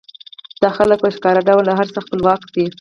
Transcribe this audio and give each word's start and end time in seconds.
دا 0.61 0.69
خلک 0.77 0.97
په 1.03 1.09
ښکاره 1.15 1.41
ډول 1.49 1.63
له 1.67 1.73
هر 1.79 1.87
څه 1.93 1.99
خپلواک 2.05 2.41
دي 2.55 2.65